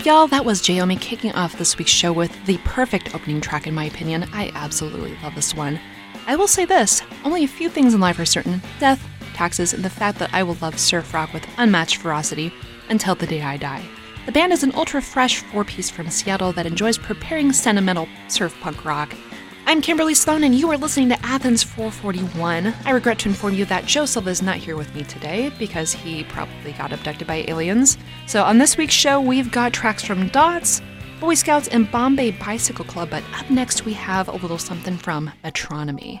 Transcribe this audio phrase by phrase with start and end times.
[0.00, 0.26] Up, y'all?
[0.28, 3.84] That was Jayomi kicking off this week's show with the perfect opening track, in my
[3.84, 4.26] opinion.
[4.32, 5.78] I absolutely love this one.
[6.26, 9.84] I will say this only a few things in life are certain death, taxes, and
[9.84, 12.50] the fact that I will love surf rock with unmatched ferocity
[12.88, 13.84] until the day I die.
[14.24, 18.56] The band is an ultra fresh four piece from Seattle that enjoys preparing sentimental surf
[18.62, 19.14] punk rock.
[19.70, 22.74] I'm Kimberly Sloan, and you are listening to Athens 441.
[22.84, 25.92] I regret to inform you that Joe Silva is not here with me today because
[25.92, 27.96] he probably got abducted by aliens.
[28.26, 30.82] So, on this week's show, we've got tracks from Dots,
[31.20, 35.30] Boy Scouts, and Bombay Bicycle Club, but up next, we have a little something from
[35.44, 36.20] Metronomy.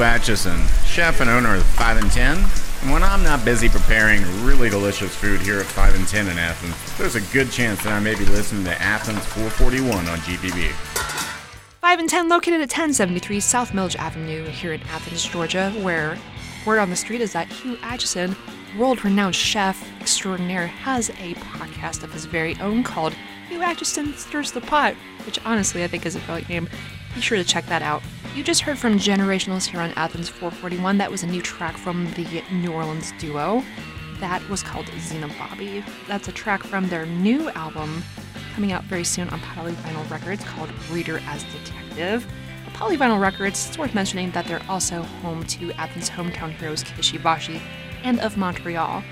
[0.00, 2.38] Hugh Acheson, chef and owner of 5 and 10.
[2.38, 6.38] And when I'm not busy preparing really delicious food here at 5 and 10 in
[6.38, 10.70] Athens, there's a good chance that I may be listening to Athens 441 on GPB.
[11.82, 16.16] 5 and 10 located at 1073 South Milledge Avenue here in Athens, Georgia, where
[16.64, 18.34] word on the street is that Hugh Acheson,
[18.78, 23.12] world renowned chef extraordinaire, has a podcast of his very own called
[23.50, 24.94] Hugh Acheson Stirs the Pot,
[25.26, 26.68] which honestly I think is a brilliant name.
[27.14, 28.02] Be sure to check that out.
[28.34, 30.98] You just heard from Generationals here on Athens 441.
[30.98, 33.64] That was a new track from the New Orleans duo.
[34.20, 35.84] That was called Xeno Bobby.
[36.06, 38.04] That's a track from their new album
[38.54, 42.26] coming out very soon on Polyvinyl Records called Reader as Detective.
[42.74, 47.60] Polyvinyl Records, it's worth mentioning that they're also home to Athens' hometown heroes Kishi Bashi
[48.04, 49.02] and of Montreal.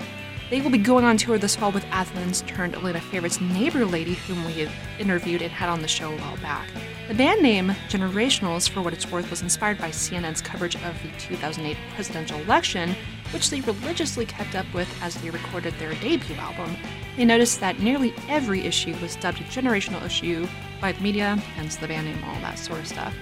[0.49, 4.15] They will be going on tour this fall with Athens turned Atlanta favorites Neighbor Lady,
[4.15, 6.67] whom we interviewed and had on the show a while back.
[7.09, 11.09] The band name, Generationals, for what it's worth, was inspired by CNN's coverage of the
[11.17, 12.95] 2008 presidential election,
[13.31, 16.77] which they religiously kept up with as they recorded their debut album.
[17.17, 20.47] They noticed that nearly every issue was dubbed a generational issue
[20.79, 23.15] by the media, hence the band name, all that sort of stuff.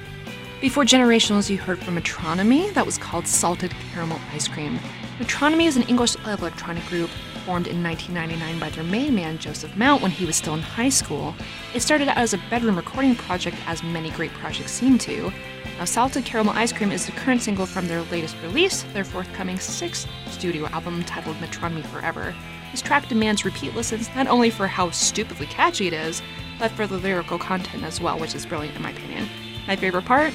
[0.59, 4.79] Before Generationals, you heard from Metronomy, that was called Salted Caramel Ice Cream.
[5.19, 7.11] Metronomy is an English electronic group
[7.45, 10.89] formed in 1999 by their main man, Joseph Mount, when he was still in high
[10.89, 11.35] school.
[11.75, 15.31] It started out as a bedroom recording project, as many great projects seem to.
[15.77, 19.59] Now, Salted Caramel Ice Cream is the current single from their latest release, their forthcoming
[19.59, 22.33] sixth studio album titled Metronomy Forever.
[22.71, 26.23] This track demands repeat listens not only for how stupidly catchy it is,
[26.57, 29.29] but for the lyrical content as well, which is brilliant in my opinion.
[29.67, 30.33] My favorite part?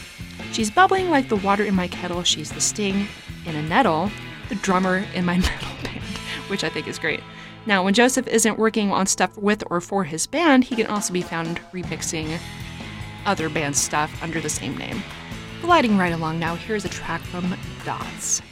[0.52, 2.22] She's bubbling like the water in my kettle.
[2.22, 3.08] She's the sting
[3.46, 4.10] in a nettle,
[4.48, 6.04] the drummer in my metal band,
[6.48, 7.20] which I think is great.
[7.64, 11.12] Now, when Joseph isn't working on stuff with or for his band, he can also
[11.12, 12.38] be found remixing
[13.24, 15.02] other band stuff under the same name.
[15.62, 18.42] Gliding right along now, here's a track from Dots.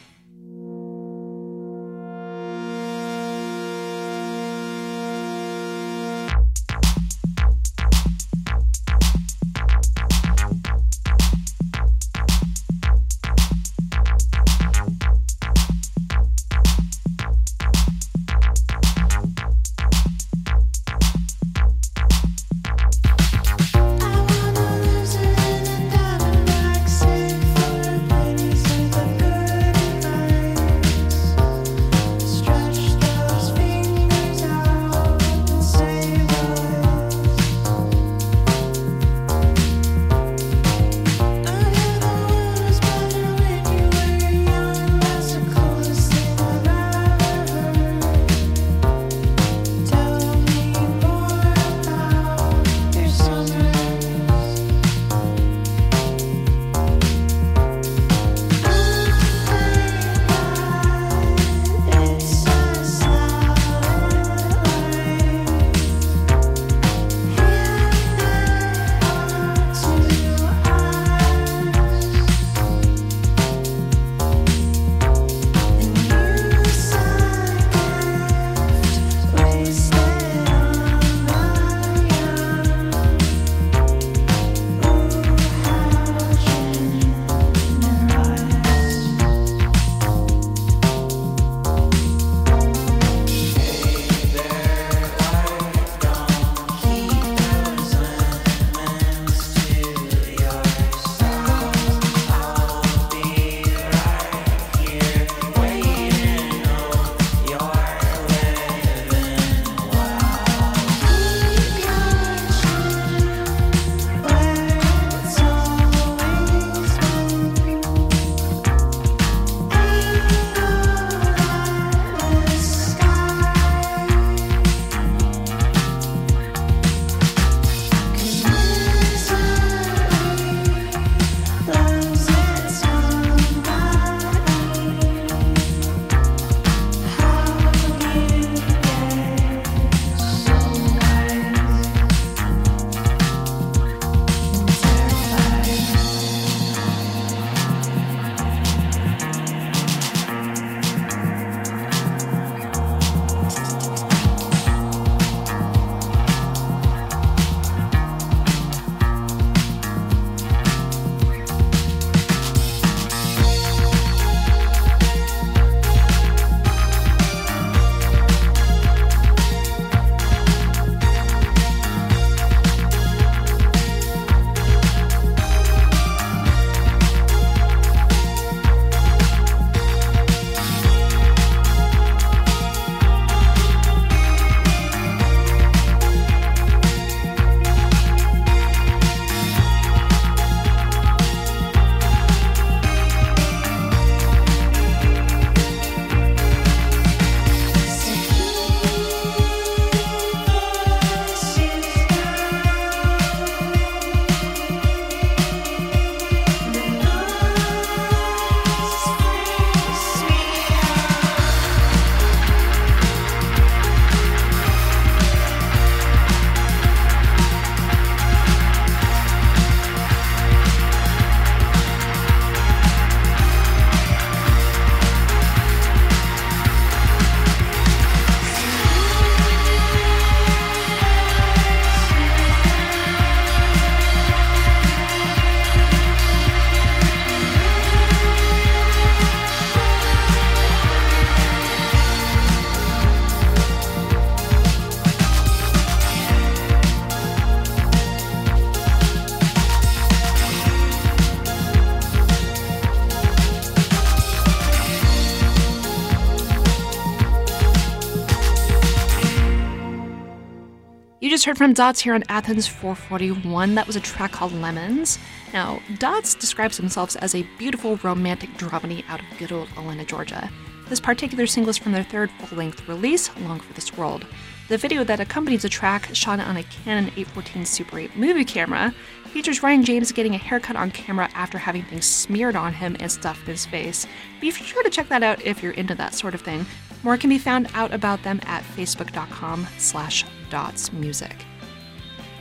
[261.41, 263.75] Just heard from Dots here on Athens 441.
[263.75, 265.19] That was a track called Lemons.
[265.55, 270.51] Now, Dots describes themselves as a beautiful romantic dramedy out of good old Atlanta, Georgia.
[270.91, 274.27] This particular single is from their third full length release, Long for This World.
[274.69, 278.95] The video that accompanies the track, shot on a Canon 814 Super 8 movie camera,
[279.29, 283.11] features Ryan James getting a haircut on camera after having things smeared on him and
[283.11, 284.07] stuffed in his face.
[284.43, 286.67] Be sure to check that out if you're into that sort of thing.
[287.03, 291.43] More can be found out about them at facebook.com slash dotsmusic.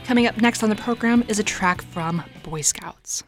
[0.04, 3.22] Coming up next on the program is a track from Boy Scouts.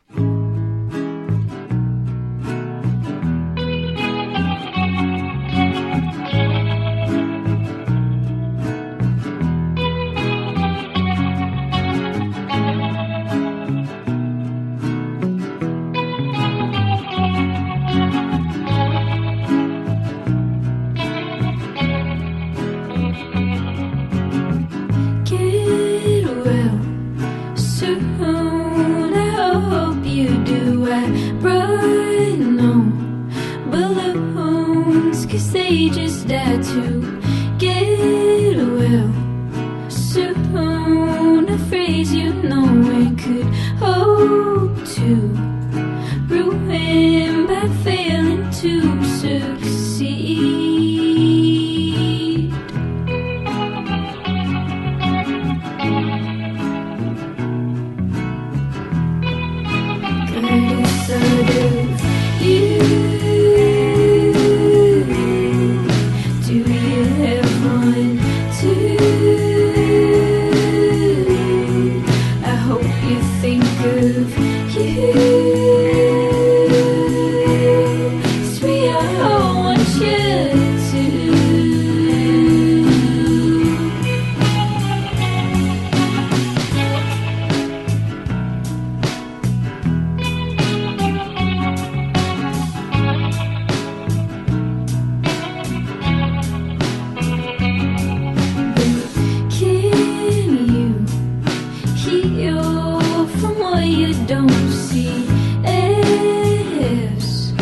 [102.23, 103.01] Heal
[103.39, 105.27] from what you don't see?
[105.65, 107.53] As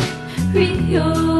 [0.53, 1.30] real,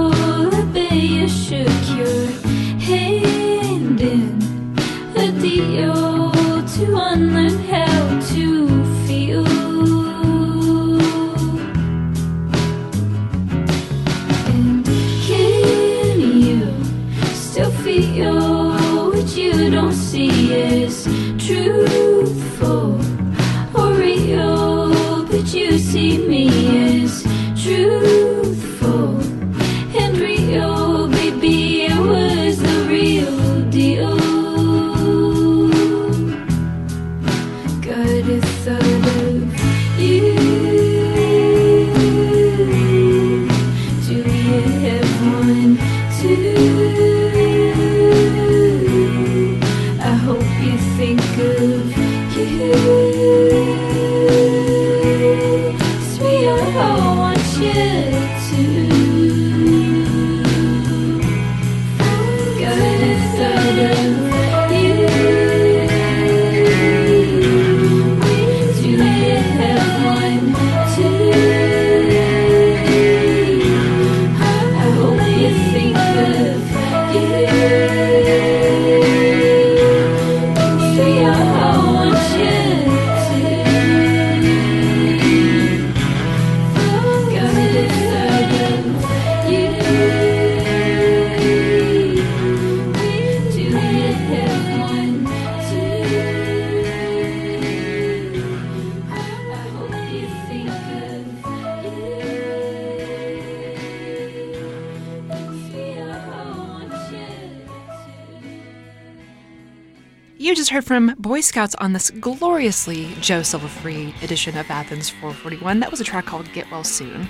[110.41, 115.07] You just heard from Boy Scouts on this gloriously Joe Silva free edition of Athens
[115.07, 115.79] 441.
[115.79, 117.27] That was a track called Get Well Soon.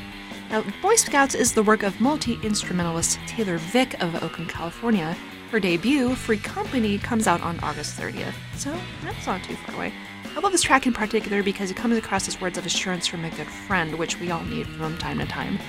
[0.49, 5.17] Now, Boy Scouts is the work of multi instrumentalist Taylor Vick of Oakland, California.
[5.51, 9.93] Her debut, Free Company, comes out on August 30th, so that's not too far away.
[10.33, 13.25] I love this track in particular because it comes across as words of assurance from
[13.25, 15.59] a good friend, which we all need from time to time.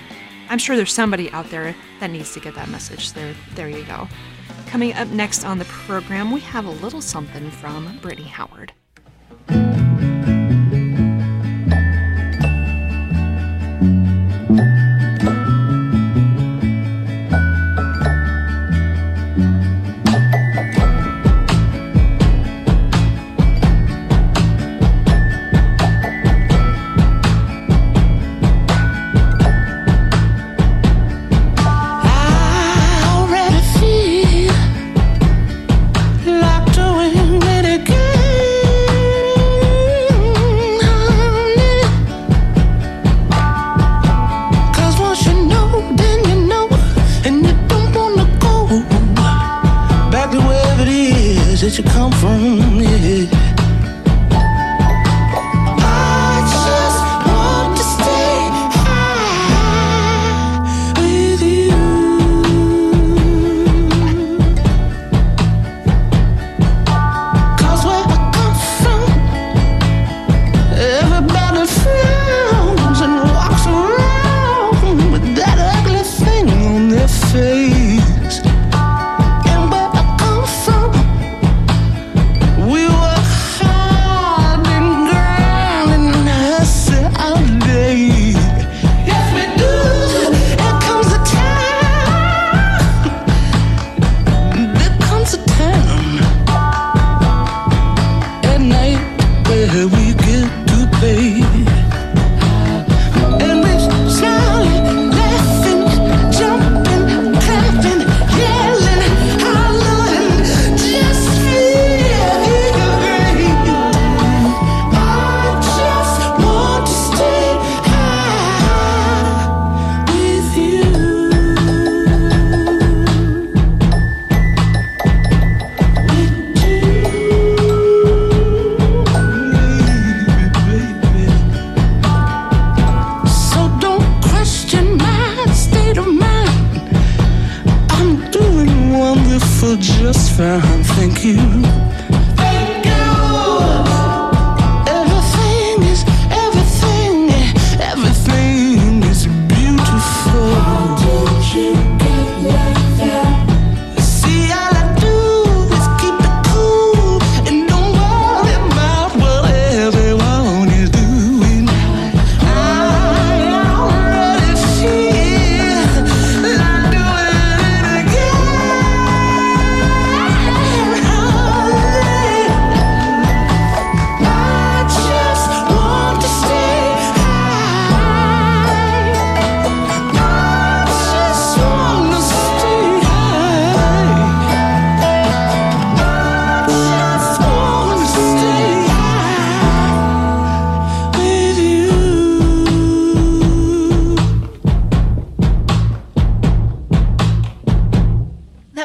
[0.49, 3.15] I'm sure there's somebody out there that needs to get that message.
[3.15, 4.07] There, there you go.
[4.73, 8.73] Coming up next on the program, we have a little something from Brittany Howard.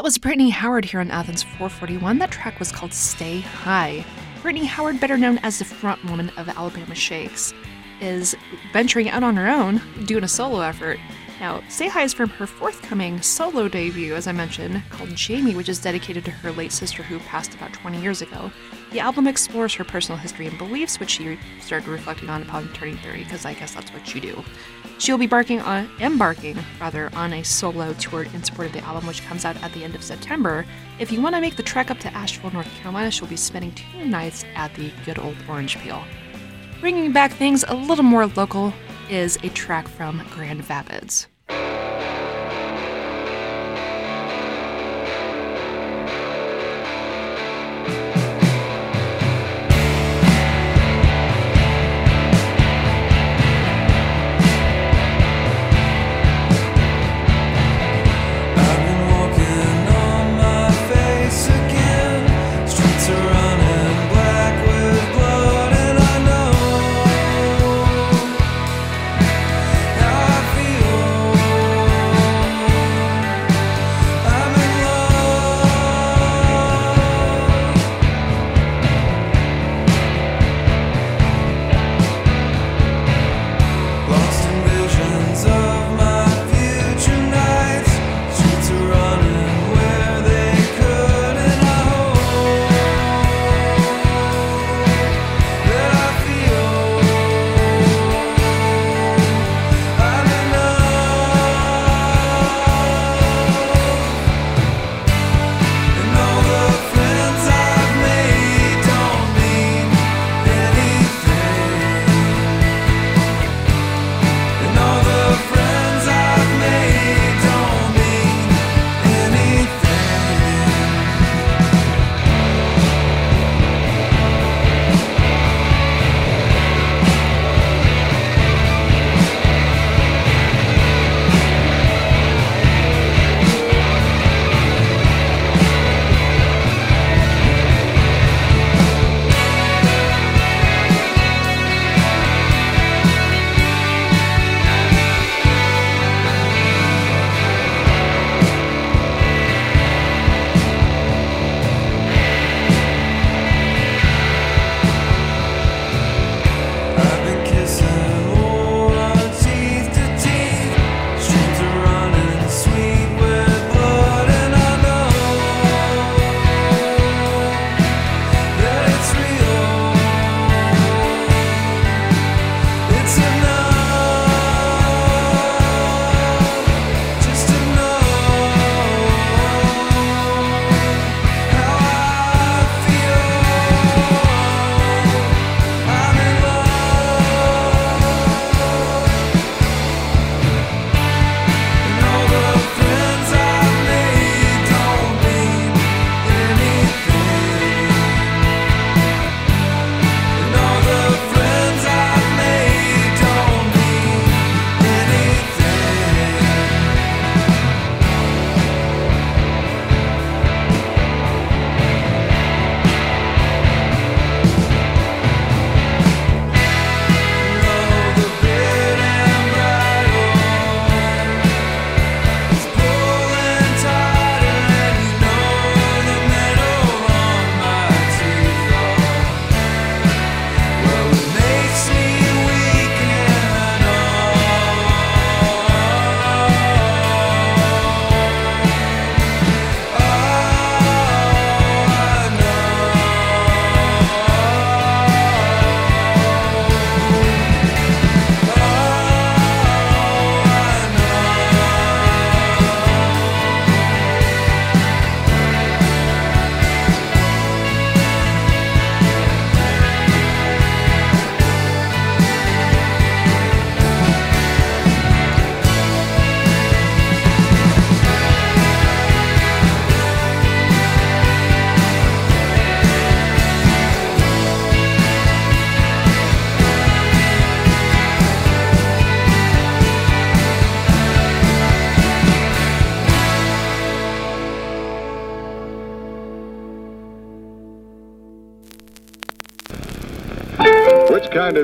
[0.08, 2.18] Was Brittany Howard here on Athens 441.
[2.20, 4.06] That track was called Stay High.
[4.42, 7.54] Brittany Howard, better known as the frontwoman of Alabama Shakes,
[8.00, 8.34] is
[8.72, 10.98] venturing out on her own, doing a solo effort.
[11.42, 15.68] Now, Stay High is from her forthcoming solo debut, as I mentioned, called Jaime, which
[15.68, 18.50] is dedicated to her late sister who passed about 20 years ago.
[18.94, 22.96] The album explores her personal history and beliefs, which she started reflecting on upon turning
[23.00, 24.46] 30, because I guess that's what you do.
[25.00, 29.06] She'll be embarking on embarking rather on a solo tour in support of the album,
[29.08, 30.66] which comes out at the end of September.
[31.00, 33.74] If you want to make the trek up to Asheville, North Carolina, she'll be spending
[33.74, 36.04] two nights at the good old Orange Peel.
[36.80, 38.74] Bringing back things a little more local
[39.10, 41.28] is a track from Grand Rapids.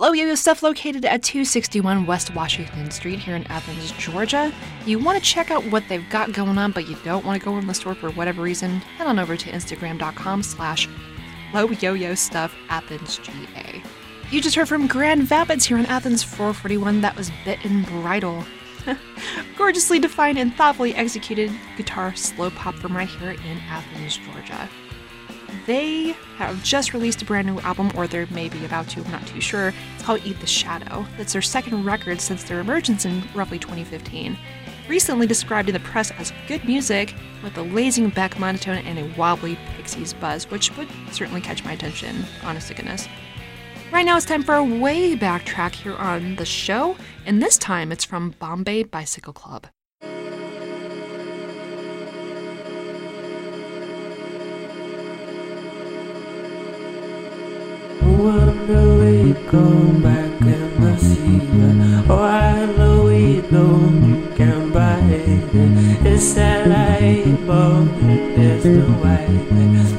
[0.00, 4.52] Oh, low Yo-Yo Stuff located at 261 West Washington Street here in Athens, Georgia.
[4.86, 7.44] You want to check out what they've got going on, but you don't want to
[7.44, 10.88] go in the store for whatever reason, head on over to Instagram.com slash
[11.52, 13.82] Low Yo-Yo Stuff Athens GA.
[14.30, 17.00] You just heard from Grand Vapids here in Athens 441.
[17.00, 18.44] That was Bit and Bridle.
[19.56, 24.68] Gorgeously defined and thoughtfully executed guitar slow pop from right here in Athens, Georgia.
[25.66, 29.26] They have just released a brand new album, or they're maybe about to, I'm not
[29.26, 29.72] too sure.
[29.94, 31.06] It's called Eat the Shadow.
[31.18, 34.36] It's their second record since their emergence in roughly 2015.
[34.88, 39.18] Recently described in the press as good music with a lazing back monotone and a
[39.18, 43.06] wobbly Pixies buzz, which would certainly catch my attention, honest to goodness.
[43.92, 47.58] Right now it's time for a way back track here on the show, and this
[47.58, 49.66] time it's from Bombay Bicycle Club.
[58.68, 62.04] Wonder we come back in the season.
[62.10, 66.06] Oh, I know we don't, you can buy it.
[66.06, 69.28] It's that light bulb, it's the white.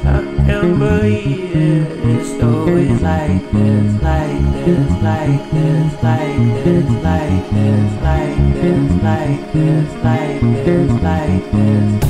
[0.06, 1.88] I can't believe it.
[2.06, 9.54] It's always like this, like this, like this, like this, like this, like this, like
[9.54, 12.10] this, like this, like this.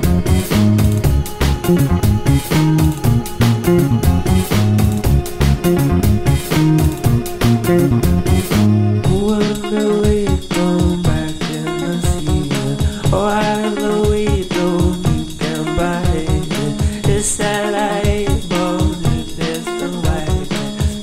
[17.51, 18.95] that light bulb,
[19.37, 20.51] it's the white.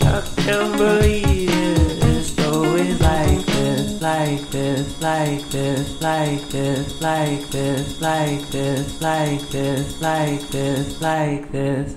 [0.02, 0.08] I
[0.42, 2.04] can't believe it.
[2.04, 9.40] It's always like this, like this, like this, like this, like this, like this, like
[9.50, 11.96] this, like this, like this.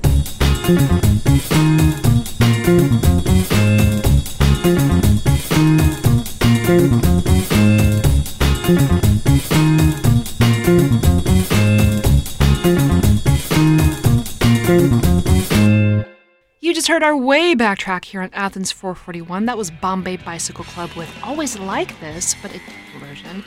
[16.81, 19.45] Just heard our way back track here on Athens 441.
[19.45, 23.45] That was Bombay Bicycle Club with Always Like This, but a different version.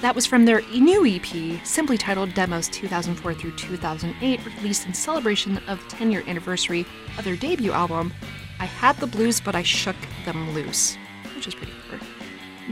[0.00, 5.58] That was from their new EP, simply titled Demos 2004 through 2008, released in celebration
[5.68, 6.86] of the 10 year anniversary
[7.18, 8.10] of their debut album,
[8.58, 10.96] I Had the Blues But I Shook Them Loose,
[11.34, 12.02] which is pretty clever.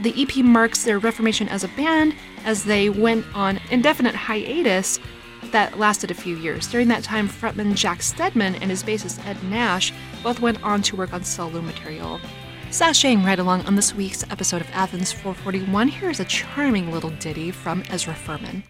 [0.01, 4.99] The EP marks their reformation as a band as they went on indefinite hiatus
[5.55, 6.67] that lasted a few years.
[6.67, 10.97] During that time, frontman Jack Steadman and his bassist Ed Nash both went on to
[10.97, 12.19] work on solo material.
[12.71, 17.51] Sashaying right along on this week's episode of Athens 441, here's a charming little ditty
[17.51, 18.63] from Ezra Furman.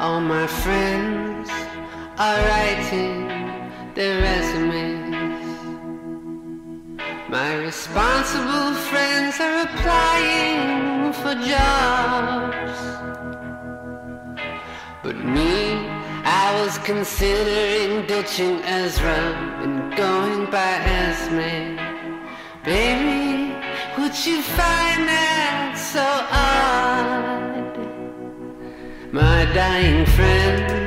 [0.00, 1.15] All my friends
[2.18, 3.28] are writing
[3.94, 5.44] their resumes.
[7.28, 12.78] My responsible friends are applying for jobs.
[15.02, 15.88] But me,
[16.24, 19.20] I was considering ditching Ezra
[19.62, 21.76] and going by Esme.
[22.64, 23.54] Baby,
[23.98, 27.76] would you find that so odd?
[29.12, 30.85] My dying friends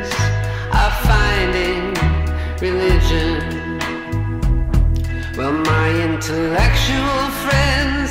[6.30, 8.09] intellectual friends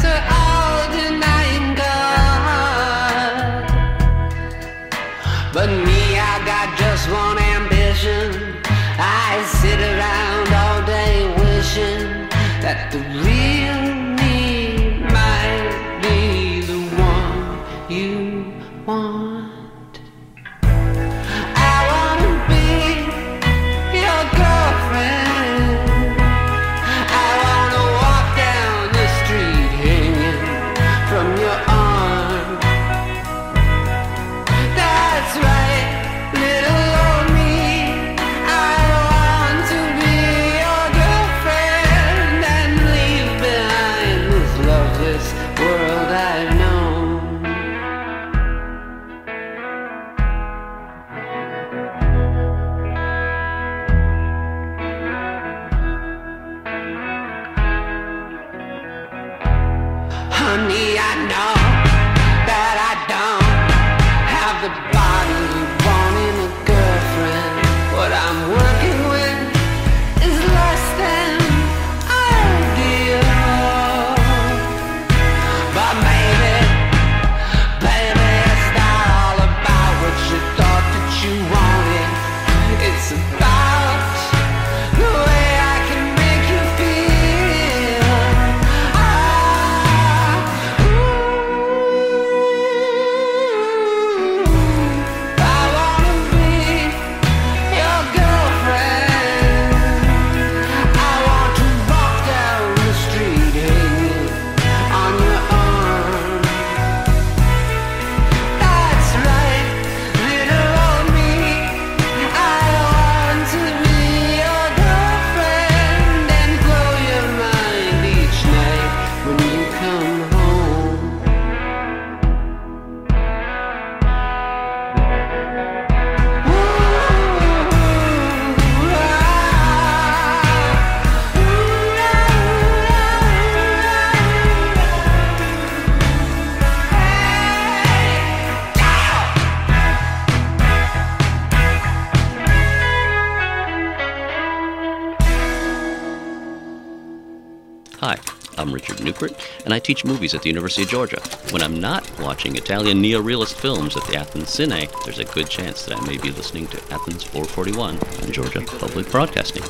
[149.79, 151.21] I teach movies at the University of Georgia.
[151.53, 155.85] When I'm not watching Italian neo-realist films at the Athens Cine, there's a good chance
[155.85, 159.63] that I may be listening to Athens 441 on Georgia Public Broadcasting.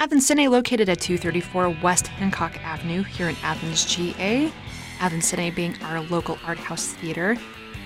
[0.00, 4.52] Athens Cine, located at 234 West Hancock Avenue here in Athens, GA.
[4.98, 7.36] Athens Cine being our local art house theater.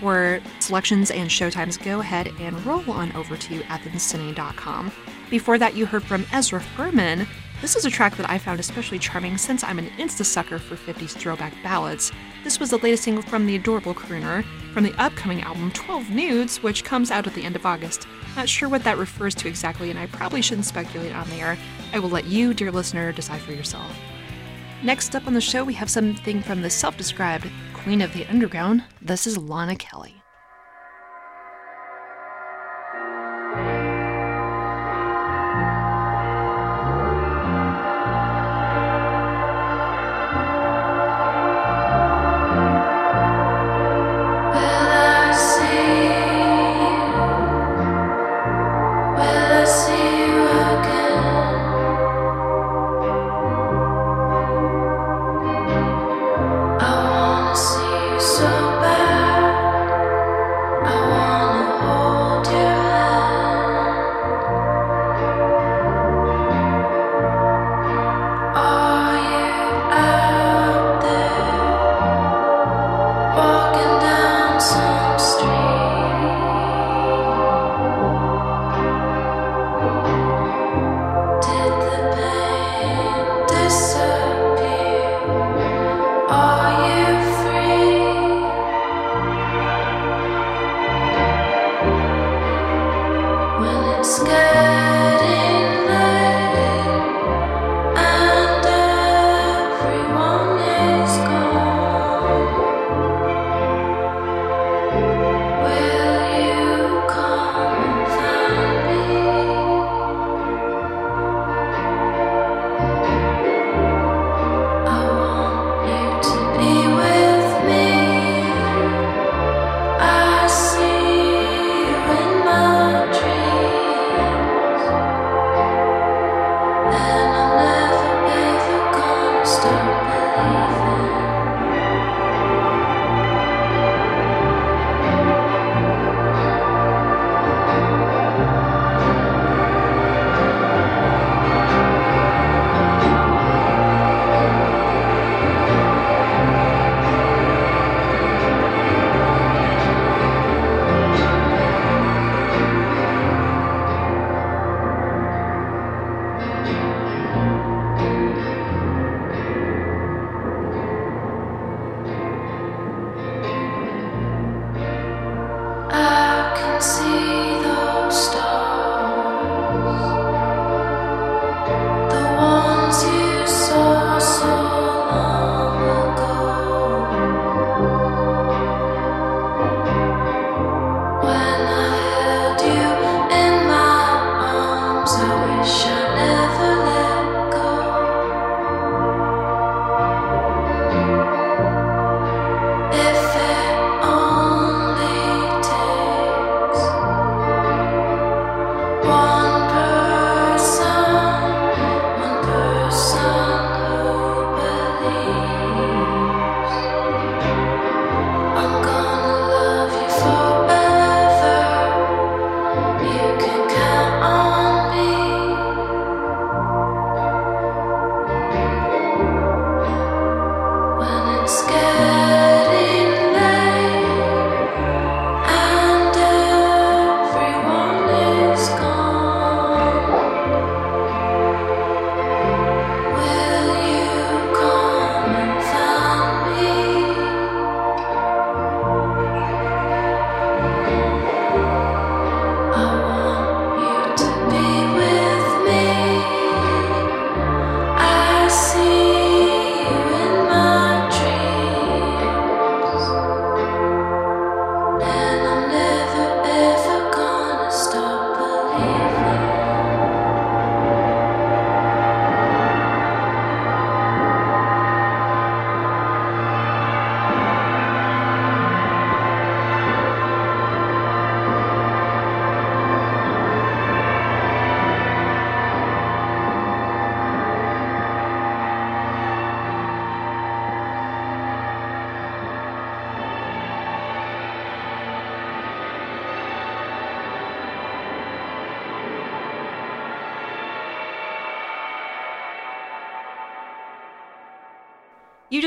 [0.01, 4.93] For selections and showtimes, go ahead and roll on over to athenscine.com.
[5.28, 7.26] Before that, you heard from Ezra Furman.
[7.63, 10.77] This is a track that I found especially charming since I'm an insta sucker for
[10.77, 12.13] 50s throwback ballads.
[12.45, 14.45] This was the latest single from the adorable crooner
[14.75, 18.07] from the upcoming album 12 Nudes, which comes out at the end of August.
[18.37, 21.57] Not sure what that refers to exactly, and I probably shouldn't speculate on there.
[21.95, 23.91] I will let you, dear listener, decide for yourself.
[24.83, 28.27] Next up on the show, we have something from the self described Queen of the
[28.27, 28.85] Underground.
[29.01, 30.16] This is Lana Kelly.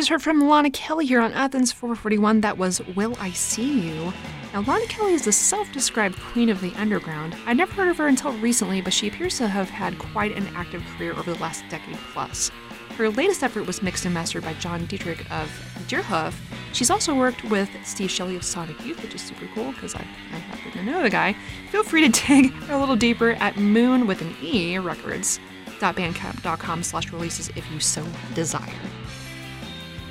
[0.09, 2.41] Just heard from Lana Kelly here on Athens 441.
[2.41, 4.11] That was Will I See You?
[4.55, 7.35] Now, Lana Kelly is the self described queen of the underground.
[7.45, 10.47] I'd never heard of her until recently, but she appears to have had quite an
[10.55, 12.49] active career over the last decade plus.
[12.97, 15.47] Her latest effort was mixed and mastered by John Dietrich of
[15.87, 16.33] Deerhoof.
[16.73, 20.03] She's also worked with Steve Shelley of Sonic Youth, which is super cool because I,
[20.33, 21.35] I happen to know the guy.
[21.69, 27.49] Feel free to dig a little deeper at Moon with an E records.bandcamp.com slash releases
[27.49, 28.03] if you so
[28.33, 28.73] desire.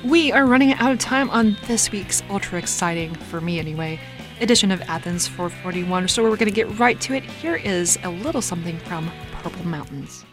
[0.09, 3.99] We are running out of time on this week's ultra exciting, for me anyway,
[4.41, 7.23] edition of Athens 441, so we're going to get right to it.
[7.23, 9.11] Here is a little something from
[9.43, 10.25] Purple Mountains.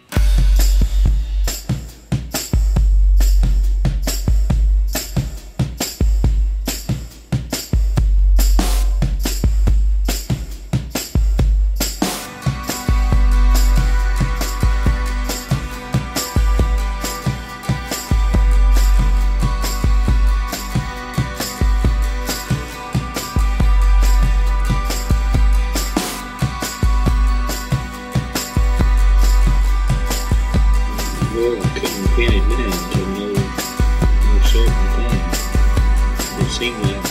[36.57, 37.05] It seemed like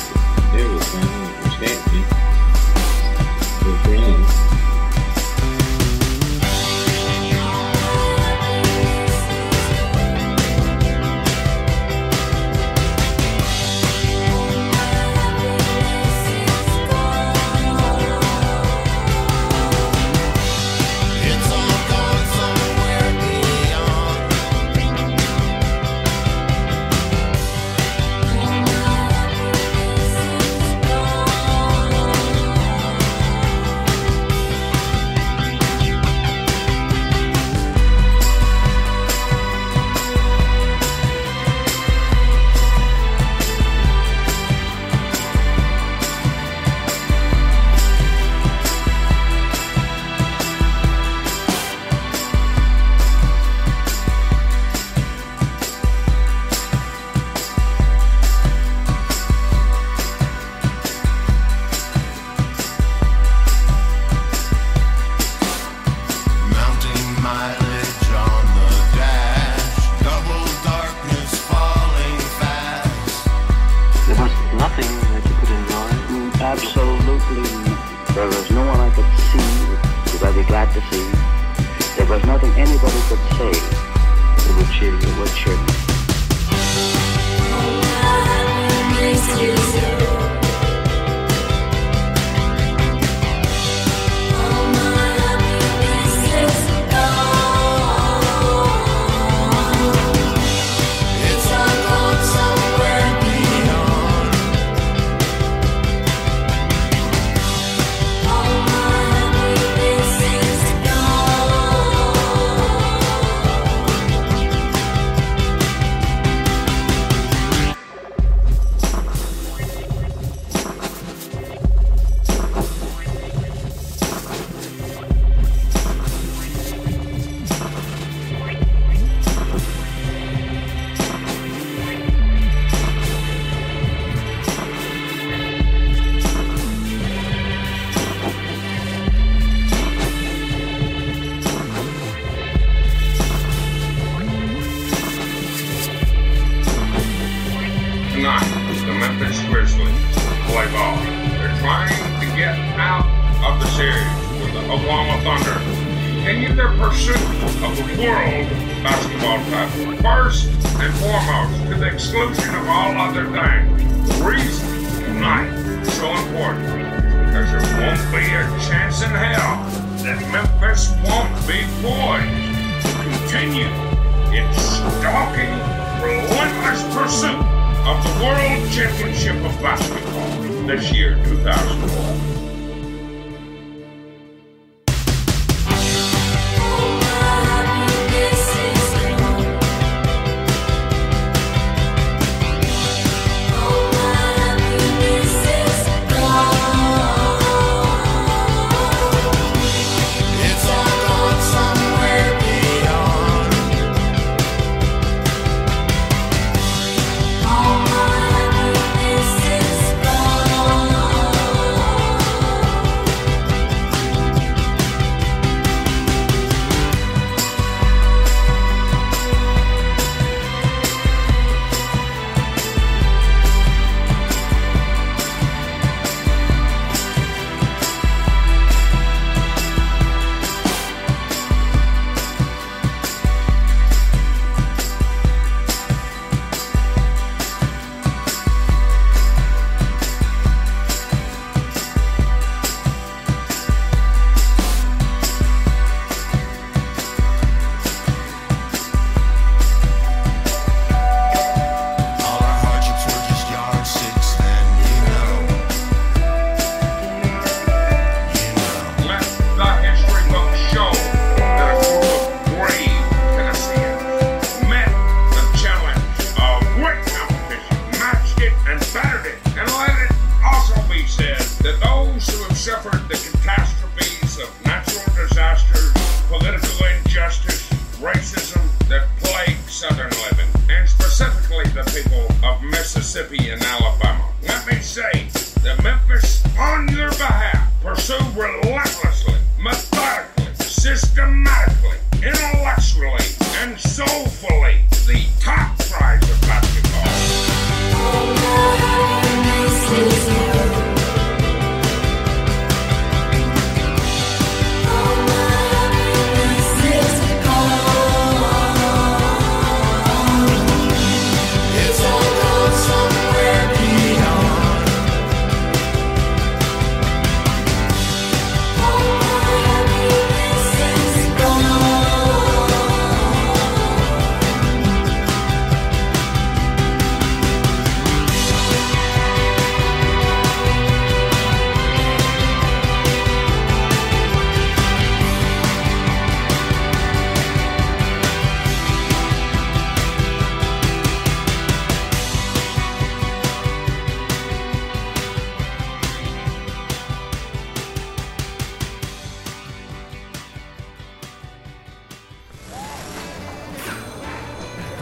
[0.56, 1.06] everything
[1.62, 2.35] that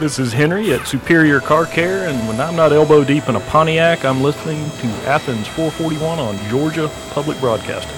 [0.04, 3.40] This is Henry at Superior Car Care, and when I'm not elbow deep in a
[3.40, 7.96] Pontiac, I'm listening to Athens 441 on Georgia Public Broadcasting.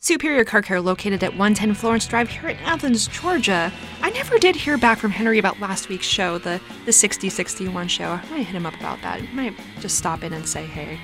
[0.00, 3.72] Superior Car Care located at 110 Florence Drive here in Athens, Georgia.
[4.02, 8.08] I never did hear back from Henry about last week's show, the, the 6061 show.
[8.08, 9.20] I might hit him up about that.
[9.20, 10.98] I might just stop in and say hey.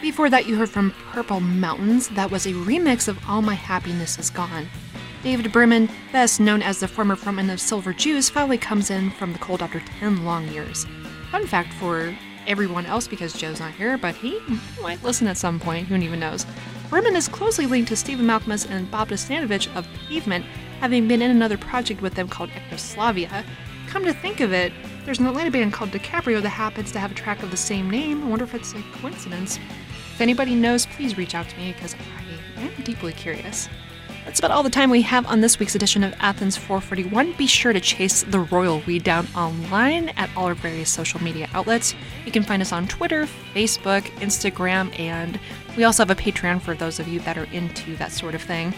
[0.00, 2.08] Before that, you heard from Purple Mountains.
[2.08, 4.66] That was a remix of All My Happiness Is Gone.
[5.22, 9.32] David Berman, best known as the former frontman of Silver Jews, finally comes in from
[9.32, 10.84] the cold after 10 long years.
[11.30, 12.16] Fun fact for
[12.48, 14.40] everyone else because Joe's not here, but he
[14.82, 16.44] might listen at some point, who even knows.
[16.90, 20.44] Berman is closely linked to Stephen Malkmus and Bob Nastanovich of Pavement,
[20.80, 23.44] having been in another project with them called Ectoslavia.
[23.86, 24.72] Come to think of it,
[25.04, 27.88] there's an Atlanta band called DiCaprio that happens to have a track of the same
[27.88, 28.24] name.
[28.24, 29.58] I wonder if it's a coincidence.
[30.14, 31.94] If anybody knows, please reach out to me because
[32.58, 33.68] I am deeply curious.
[34.24, 37.32] That's about all the time we have on this week's edition of Athens 441.
[37.32, 41.48] Be sure to chase the royal weed down online at all our various social media
[41.54, 41.94] outlets.
[42.24, 45.40] You can find us on Twitter, Facebook, Instagram, and
[45.76, 48.42] we also have a Patreon for those of you that are into that sort of
[48.42, 48.72] thing.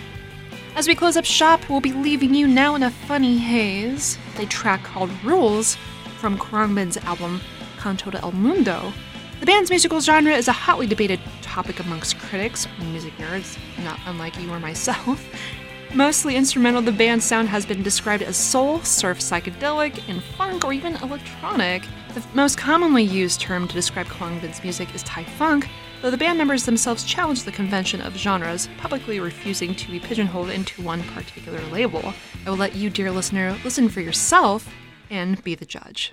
[0.76, 4.18] As we close up shop, we'll be leaving you now in a funny haze.
[4.38, 5.76] A track called Rules
[6.18, 7.40] from Khruangbin's album
[7.76, 8.92] Con Todo El Mundo.
[9.40, 14.38] The band's musical genre is a hotly debated topic amongst critics, music nerds, not unlike
[14.40, 15.24] you or myself.
[15.94, 20.72] Mostly instrumental, the band's sound has been described as soul, surf psychedelic, and funk, or
[20.72, 21.84] even electronic.
[22.14, 25.68] The most commonly used term to describe Khruangbin's music is Thai funk,
[26.02, 30.50] though the band members themselves challenge the convention of genres, publicly refusing to be pigeonholed
[30.50, 32.14] into one particular label.
[32.44, 34.68] I will let you, dear listener, listen for yourself
[35.10, 36.12] and be the judge.